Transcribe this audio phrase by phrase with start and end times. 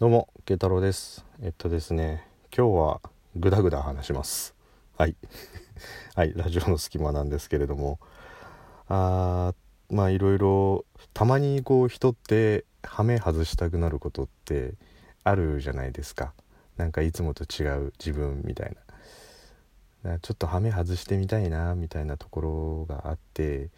[0.00, 1.26] どうも、慶太郎です。
[1.42, 3.00] えっとですね、今日は
[3.36, 4.54] グダグダ話します。
[4.96, 5.14] はい。
[6.16, 7.98] はい、ラジオの隙間なんですけれども、
[8.88, 14.72] あーまあいろいろ、たまにこう人って、ハメ外したくなることって
[15.22, 16.32] あるじゃないですか。
[16.78, 18.74] なんかいつもと違う自分みたい
[20.02, 20.12] な。
[20.12, 23.68] なちょっとハメ外してみたいな、みたいなところがあって、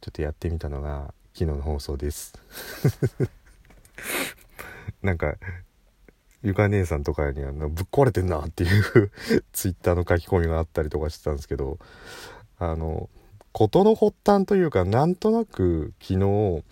[0.00, 2.32] ちょっとやってみたのが昨日の放送です。
[5.02, 5.34] なんか
[6.42, 9.10] ゆか姉さんとかにはぶっ壊れてんなっていう
[9.52, 11.78] ツイッターの書き込みがあったりとかしてたんですけど
[12.58, 13.08] あの
[13.52, 16.64] 事の発端というかなんとなく昨日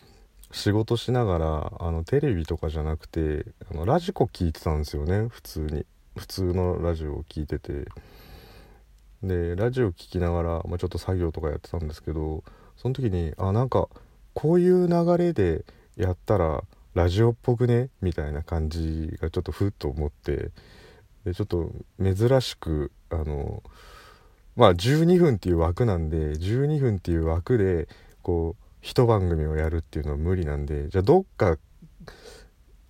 [0.51, 5.87] 仕事しながらあのテレビとかじゃなくてあのラジコ聞いてたんですよね普通に。
[6.15, 7.87] 普通のラジオを聞いてて。
[9.23, 12.43] でラジオ聞きながら、まあ、ちょっと作業とかやってたんですけど
[12.77, 13.89] その時にあなんか
[14.35, 15.65] こういう流れで
[15.97, 16.65] やったら
[16.95, 17.89] ラジオっぽくね？
[18.01, 20.51] みたいな感じがちょっとふっと思って。
[21.25, 21.71] でちょっと
[22.03, 23.63] 珍しくあの
[24.57, 27.89] まあ12分っていう枠なんで12分っていう枠で
[28.23, 31.57] こう一番組をやるっていうのは無理なんでじゃあどっか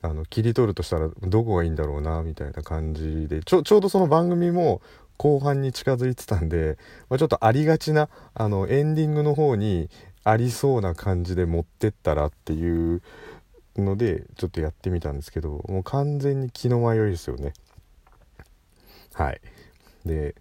[0.00, 4.80] あの切り取るとしたらどこがいいんだろうなみたいな感じでちょちょうどその番組も
[5.18, 9.90] 後半に近づいてたんで、まあ、ちょっとありがちなあのエンディングの方に
[10.24, 13.02] ありそうな感じで持ってったらっていう
[13.76, 17.52] のでちょっとやってみたんですけどもう完全に気の迷いですよね。
[19.14, 19.40] はい。
[20.04, 20.34] で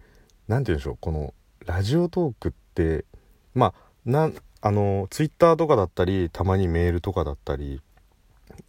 [0.48, 1.34] 何て言うんでしょうこの
[1.66, 3.04] ラジオトークって
[3.54, 3.74] まあ
[4.04, 4.30] な
[4.60, 7.80] あのツイッターとかだったりたまにメールとかだったり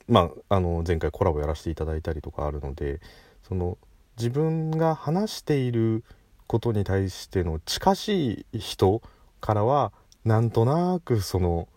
[0.07, 2.99] まああの前回コラボやらせていただいたりとかあるので
[3.47, 3.77] その
[4.17, 6.03] 自分が話している
[6.47, 9.01] ことに対しての近しい人
[9.41, 9.91] からは
[10.23, 11.67] なんとなくその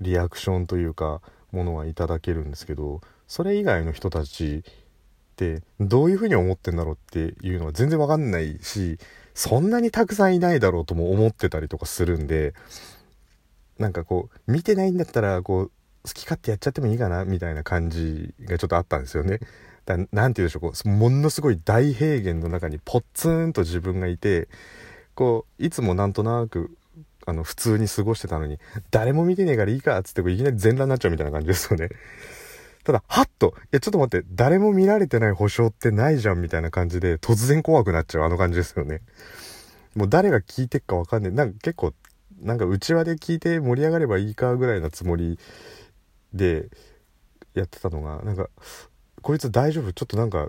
[0.00, 1.20] リアクションというか
[1.52, 8.98] ものはいただけるんですけどそれ以外の人たちってどういうふうに思ってんだろうっていうのは全然わかんないし
[9.34, 12.54] そんなにたくさんいないだろうとも思ってたりとかするんで
[13.78, 15.70] なんかこう見てないんだったらこう
[16.04, 19.40] 好き勝手やっちゃってもいいかなみたいな感じがちょっとあったんですよね。
[19.84, 24.48] だなんて言うんでしょうこうものすごい大平原の中にポッツンと自分がいて
[25.14, 26.76] こういつもなんとなく
[27.26, 28.58] あの普通に過ごしてたのに
[28.90, 31.88] 誰も見てねえからいいかっつっていきなり全裸になっちゃうみたいな感じですよね。
[32.84, 39.02] ただ、はっと、いや、ちょっと待って、誰も見られてない保証ってないじゃんみたいな感じで、突然怖くなっちゃうあの感じですよね。
[39.94, 41.32] もう誰が聞いてっかわかんない。
[41.32, 41.94] なんか結構、
[42.40, 45.38] なんか内輪で聞いて盛り上がればいいかぐらいなつもり
[46.34, 46.70] で
[47.54, 48.50] やってたのが、なんか、
[49.20, 49.92] こいつ大丈夫？
[49.92, 50.48] ちょっとなんか、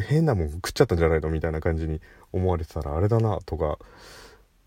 [0.00, 1.30] 変なもん食っちゃったんじゃないの？
[1.30, 2.00] みたいな感じに
[2.32, 3.78] 思われてたら、あれだな、とか、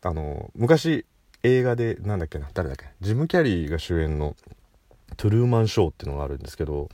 [0.01, 1.05] あの、昔、
[1.43, 4.35] 映画で、なんだっけな、誰だっけジム・キャリーが主演の、
[5.17, 6.89] トゥルーマンショーっていうのがあるんですけど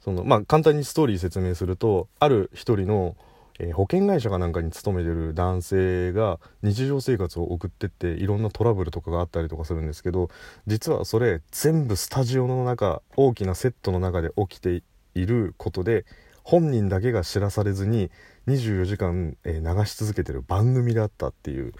[0.00, 3.16] そのまあ簡単にストーリー説明するとある一人の、
[3.58, 10.28] えー保険会社かなんかに勤めてる男性が日常生活を送ってっていろんなトラブルとかがあったりとかするんですけど
[10.66, 14.82] 実はそれ全部スタジオの中大きなセットの中で起きて
[15.14, 16.04] いることで
[16.44, 18.10] 本人だけが知らされずに
[18.46, 21.72] 24時間、流し続けてる番組だったっていう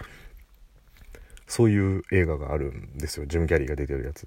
[1.46, 3.26] そういう映画があるんですよ。
[3.26, 4.26] ジム・キャリーが出てるやつ。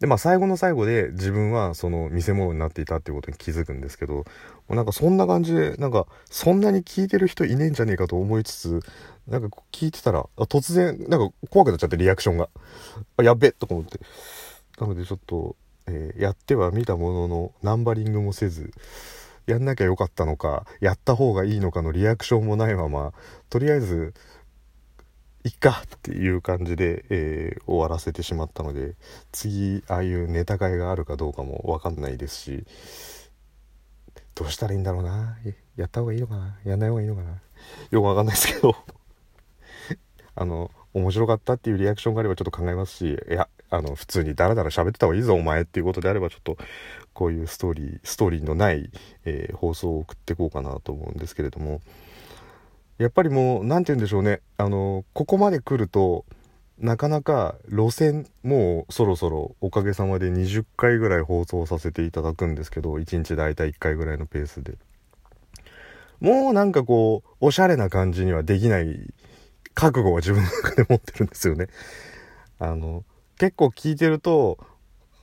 [0.00, 4.24] でまあ最後の最後で自分はその見せ物になっていたっていうことに気づくんですけども
[4.70, 8.80] うなんかそんな感じでなんかそんなに聞いてる人いねえんじゃねえかと思いつつ
[9.26, 12.48] なんか聞いてたら突然なんか怖くなっちゃってリアクションが。
[13.16, 14.00] あやっべとか思って。
[14.80, 15.56] なのでちょっと、
[15.88, 18.70] えーやってはみたもののナンバリングもせず
[19.46, 23.12] やんなきゃよかったのかやった方がいいのかのリアクションもないまま
[23.50, 24.14] とりあえず
[25.44, 28.94] いっかっていう感じで、えー終わらせてしまったので
[29.30, 32.64] 次ああいうネタ会があるかどうかも分かんないですし
[34.34, 35.36] どうしたらいいんだろうな。
[35.76, 36.56] やった方がいいのかな。
[36.64, 37.30] やんない方がいいのかな。
[37.30, 37.38] よ
[37.90, 38.76] く分かんないですけど。
[40.36, 46.56] あの面白かったっていうリアクションがあればちょっと考えますしいやあの普通にダラダラ喋ってた方がいいぞお前っていうことであればちょっと
[47.12, 48.90] こういうストーリーストーリーのない、
[49.24, 51.80] えー放送を送っていこうかなと思うんですけれども。
[52.98, 54.40] やっぱりもう何て言うんでしょうね。
[54.56, 56.24] あのここまで来ると
[56.78, 64.76] なかなか路線もうそろそろおかげさまで20回ぐらい放送させていただくんですけど1日大体1回ぐらいのペースで。
[66.20, 69.14] もうなんかこうおしゃれな感じにはできない
[69.74, 71.68] 覚悟は自分の中で持ってるんですよね。
[72.58, 73.04] あの
[73.38, 74.58] 結構聞いてると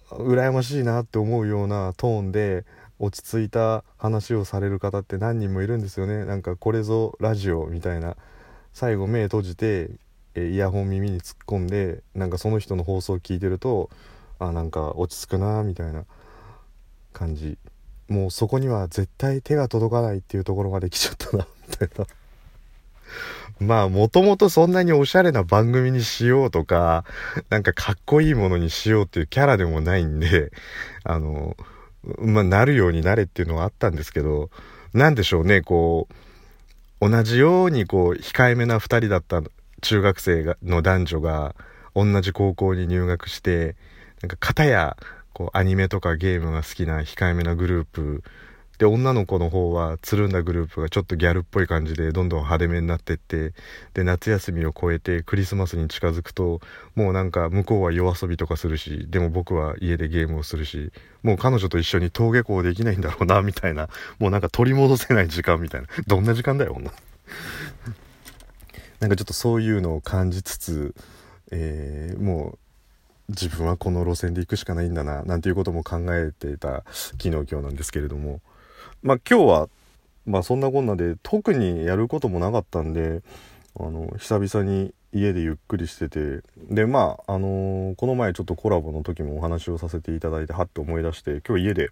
[0.09, 2.63] 羨ましいなって思うようなトーンで
[2.99, 6.25] 落ち着いた話をされる方って何人もいるんですよね。
[6.25, 8.15] なんかこれぞラジオみたいな。
[8.73, 9.89] 最後目閉じて
[10.35, 13.89] イヤホン耳に突っ込んでなんかその人の放送を聞いてると
[14.37, 16.03] あなんか落ち着くなみたいな
[17.13, 17.57] 感じ。
[18.07, 22.05] もうそこには絶対手が届かないっていうところまで来ちゃったなみたいな。
[23.65, 27.05] まあもともとそんなにおしゃれな番組にしようとか
[27.49, 30.51] なんかかっこいいものにしようっていうキャラでもないんで
[31.03, 31.55] あの
[32.19, 34.49] まあなるようになれっていうのはあったんですけど
[34.93, 36.07] なんでしょうねこ
[37.01, 39.41] う同じようにこう控えめな2人だった
[39.81, 41.55] 中学生がの男女が
[41.93, 43.75] 同じ高校に入学して
[44.21, 44.97] なんか片や
[45.33, 48.23] こうアニメとかゲームが好きな控えめなグループ
[48.77, 53.53] で女の子の方はつるんだグループがちょっとギャルっぽい感じでどんどん派手めになってって
[53.93, 56.59] で夏休みを超えてクリスマスに近づくと
[56.95, 60.91] もうなんか向こうは夜遊びとかするしでも僕は家でゲームをするし
[61.23, 63.89] もう彼女と一緒に登下校できないんだろうなみたいな
[64.19, 65.87] もうなんか取り戻せない時間みたいな。
[66.07, 66.91] どんな時間だよ女
[68.99, 70.95] なんかちょっとそういうのを感じつつ、
[71.51, 72.57] えー、もう
[73.29, 78.41] 自分はこの路線で行くしかないんだななんていうことも考えていた昨日今日なんですけれども。
[79.03, 79.69] まあ今日は
[80.25, 83.21] まあそんなこんなで特にやることもなかったんで
[83.79, 91.89] あの久々に家でゆっくりしててでまああのー、この前ちょっとコラボの時もお話をさせていただいてはって思い出して今日家で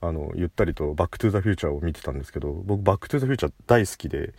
[0.00, 4.34] あのゆったりと「バック・トゥ・ザ・フューチャー」を見てたんですけど僕「バック・トゥ・ザ・フューチャー」大好きで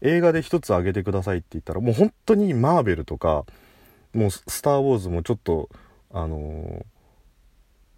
[0.00, 3.44] 映画で一つあげてくださいって言ったらもう本当にマーベルとか
[4.12, 5.68] もう「スター・ウォーズ」もちょっと
[6.12, 6.84] あのー、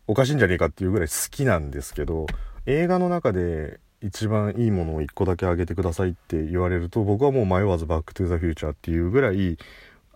[0.06, 2.26] おかしいんじゃねえかっていうぐらい好きなんですけど
[2.66, 9.56] 映画の中で一番いいものを1個だけあげてくださいって言われると僕はもう迷わず「バック・トゥ・ザ・フューチャー」っていうぐらい、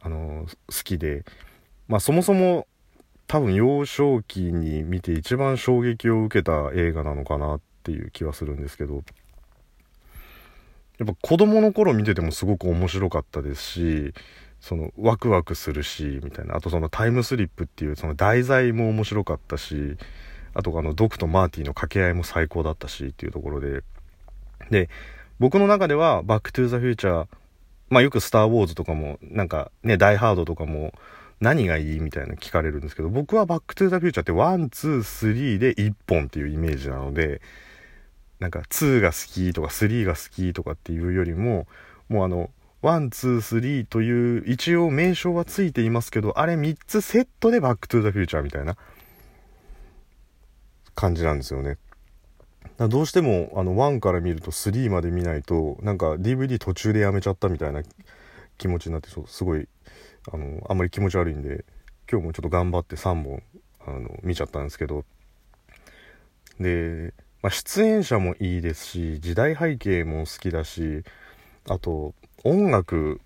[0.00, 1.25] あの、好きで。
[1.88, 2.69] まあそもそも
[3.26, 9.02] 多分幼少期に見て一番衝撃を受けた映画なのかなっていう気はするんですけど。
[10.99, 14.12] やっぱ子供の頃見ててもすごく面白かったですし
[14.61, 16.56] そのワクワクするしみたいな。
[16.56, 19.97] あとそのタイムスリップっていうその題材も面白かったし
[20.55, 23.82] あとあのドクとマーティの掛け合いも最高だったしっていうところで。
[24.70, 24.88] で
[25.38, 27.26] 僕の中では「バック・トゥ・ザ・フューチャー」
[27.88, 30.93] まあよく「スター・ウォーズ」とかもなんかね「ダイ・ハード」とかも
[31.41, 37.41] 何がいいみたいな聞かれるんですけど僕は「バック・トゥ・ザ・フューチャー」って one two three で1本っていうイメージなので
[38.38, 41.67] なんか2が好きとか3が好きとかっていうよりも
[42.08, 42.50] もうあの
[42.82, 48.76] 123という一応名称はついていますけどあれ3つセットでバックトゥザフューチャーみたいな。
[51.00, 51.79] 感じなんですよね。
[52.76, 57.82] だどうしてもあの1から見ると3まで見ないとなんか DVD 途中でやめちゃったみたいな
[58.58, 59.67] 気持ちになってすごい
[60.31, 61.64] あのあんまり気持ち悪いんで
[62.11, 63.43] 今日もちょっと頑張って3本
[63.87, 65.05] あの見ちゃったんですけど。
[66.58, 71.05] でまあ、出演者もいいですし時代背景も好きだし
[71.67, 72.12] あと
[72.44, 73.23] 音楽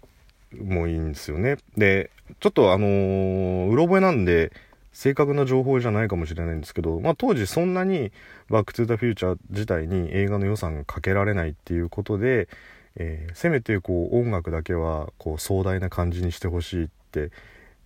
[0.57, 1.57] もいいんですよね。
[1.77, 4.53] でちょっとあのー、うろ覚えなんで
[4.95, 8.13] 正確な情報じゃないかもしれないんですけど、まあ、当時そんなに
[8.49, 12.49] 「バック・トゥ・ザ・フューチャー」自体に映画の予算がかけられないっていうことで、
[12.97, 17.33] えー、せめてこう音楽だけはこう壮大な感じにしてほしいって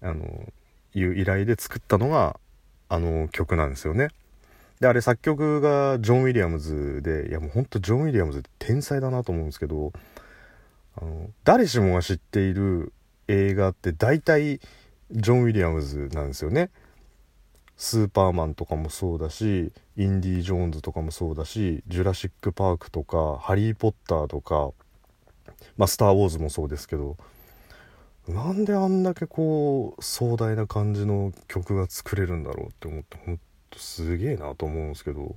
[0.02, 0.52] あの
[0.94, 2.38] いう依頼で作ったのが
[2.90, 4.08] あの曲なんですよね。
[4.80, 9.92] であれ作曲がジョン・ウィリアムズでいやもうほんとジョン・ウィリアムズって天才だなと思うんですけど
[10.96, 12.92] あの誰しもが知っている
[13.28, 14.60] 映画って大体
[15.10, 16.70] ジョン・ウィリアムズなんですよね。
[17.78, 24.72] スーパーマンとかもそうだしインディ・ジョーンズとかもそうだしジュラシック・パークとかハリー・ポッターとか
[25.76, 27.16] まあスター・ウォーズもそうですけど
[28.26, 33.38] なんであんだけこう壮大な感じの曲が作れるんだろうって思って本
[33.76, 35.36] すげえなと思うんですけど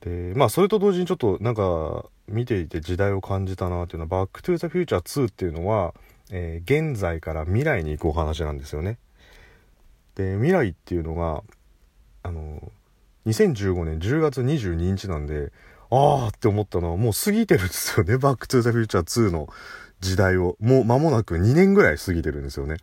[0.00, 5.94] でまあそれと同時にちょっとなんか見ていて時代を感じたなっていうのは「バック・トゥ・ザ・フューチャー2」っていうのは、
[6.32, 8.98] えー、現在から未来に行くお話なんですよね。
[10.18, 11.42] で未来っていうのが
[12.24, 12.72] あの
[13.26, 15.52] 2015年10月22日なんで
[15.90, 19.48] ああって思ったのはもう過ぎてるんですよね「バック・トゥ・ザ・フューチャー2」の
[20.00, 22.76] 時代をもう間もなく2年ぐらい過ぎてるんですよね。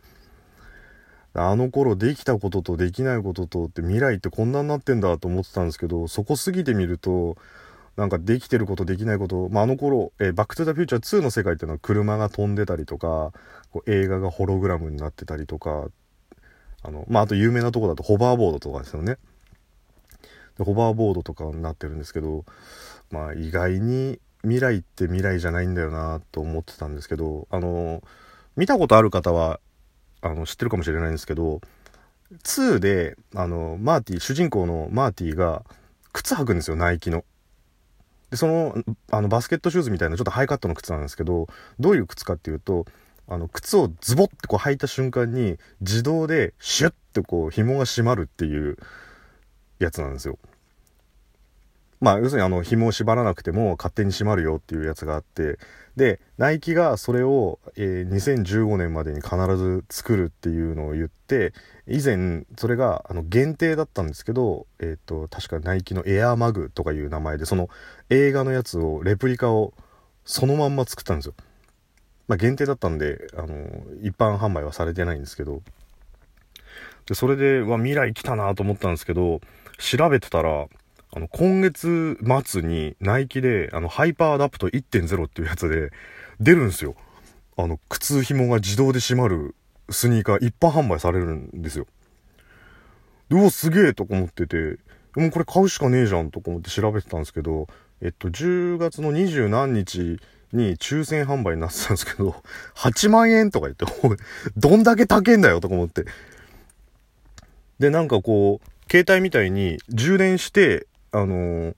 [1.34, 7.36] あの頃できたこととできないこととって未来ってこんなになってんだと思ってたんですけどそこ過ぎてみると
[7.96, 13.32] なんかできてることできないこと、まあ、あの頃、えー、バックトゥザフューチャー2の世界っていうのは車が飛んでたりとか
[13.70, 15.88] こう映画がホログラムになってたりとか
[16.86, 19.18] あの、まあ、あと有名なとこだとホバーボードとかですよね
[20.56, 22.44] でホバーボードとかになってるんですけど
[23.10, 28.02] まあ意外に未来って未来じゃないんだよなと思ってたんですけどあの
[28.56, 29.60] 見たことある方は
[30.22, 31.60] あの知ってるかもしれないんですけど
[32.44, 35.64] 2であのマーティ主人公のマーティが
[36.12, 37.24] 靴履くんですよナイキの。
[38.30, 38.74] でその
[39.12, 41.46] あのバスケットシューズみたいなちょっとハイカットの靴なんですけど
[41.78, 42.86] どういう靴かっていうと
[43.28, 48.76] あの靴をズボッてこう履いた瞬間に自動でシュッてこう紐が締まるっていう
[49.78, 50.38] やつなんですよ。
[52.00, 55.58] まあ要するにあの紐を縛らなくても勝手に閉まるよっていうやつがあって
[55.96, 61.54] でナイキがそれを、えー、2015年までに必ず作るっていうのを言って
[61.88, 67.70] 以前それがあの限定だったんですけど、えーと、確かナイキのエアーマグとかいう名前でその
[68.10, 69.72] 映画のやつをレプリカを
[70.24, 71.34] そのまんま作ったんですよ。
[72.28, 73.54] まあ、限定だったんであの
[74.02, 75.62] 一般販売はされてないんですけど
[77.06, 79.40] でそれでわ未来来たなと思ったんですけど
[79.78, 80.66] 調べてたら
[81.16, 85.90] あの、今月末にナイキで、あの、ハイパーアダプト1.0っていうやつで
[86.40, 86.94] 出るんですよ。
[87.56, 89.54] あの、靴紐が自動で閉まる
[89.88, 91.86] スニーカー一般販売されるんですよ。
[93.30, 94.78] うお、すげえとか思ってて、
[95.16, 97.66] もうこれ買うしかねえじゃんとか思って調べてたんですけど、
[98.02, 100.20] えっと、10月の20何日
[100.56, 102.42] に抽選販売になってたんですけど、
[102.74, 103.86] 8万円とか言って、
[104.56, 106.04] どんだけ高えんだよとか思って。
[107.78, 110.86] で、なんかこう、携帯みたいに充電して
[111.16, 111.74] あのー、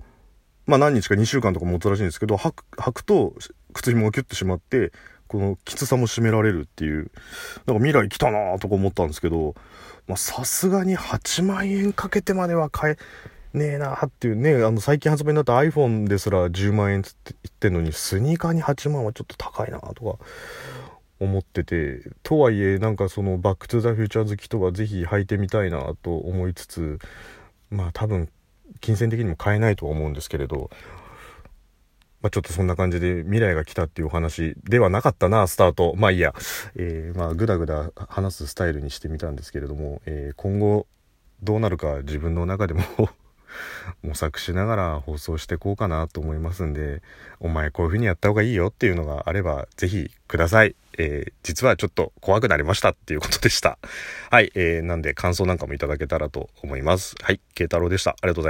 [0.66, 3.34] まあ、何日か2週間とか持つらしいんですけど、履く、履くと、
[3.72, 4.92] 靴紐がキュッとしまって、
[5.28, 7.10] このきつさも締められるっていう、
[7.66, 9.54] なんか未来来たなーとか思ったんですけど、
[10.08, 12.96] まさすがに8万円かけてまでは買え
[13.52, 20.24] ねえなーっていうね、あの、最近発売になった iPhone ですら10万円つって言ってんのに、スニーカーに8万はちょっと高いなとか、
[21.20, 26.98] 思っててとはいえなんかそのバック・トゥ・ザ・フューチャー好きとはぜひ履いてみたいなと思いつつ
[27.70, 28.28] まあ多分
[28.80, 30.70] 金銭的にも買えないとは思うんですけれど、
[32.20, 35.94] まあ、ちょっとそんな感じで未来が来たっていうお話ではなかったな、スタート。
[35.96, 36.34] まあいいや、
[36.76, 40.86] えー、まあぐだぐだ話すスタイルにしてみたんですけれども、えー、今後
[41.42, 42.82] どうなるか自分の中でも
[44.02, 47.02] 模索しながら放送していこうかなと思いますんで、
[47.40, 50.74] お前こういう風にやった方がいいよっていうのがあれば、ぜひください。
[51.00, 53.78] えー、実はちょっと怖くなりましたっていうことでした。
[54.30, 57.14] はい、えー、なんで感想なんかもいただけたらと思います。
[57.22, 58.10] はい、慶太郎でした。
[58.10, 58.46] ありがとうございます。